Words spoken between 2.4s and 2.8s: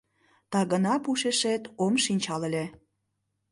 ыле.